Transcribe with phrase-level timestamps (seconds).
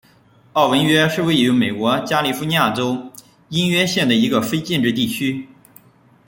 [0.53, 3.11] 奥文约是位于美国加利福尼亚州
[3.49, 5.47] 因约县的一个非建制地区。